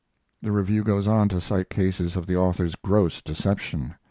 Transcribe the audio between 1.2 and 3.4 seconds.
to cite cases of the author's gross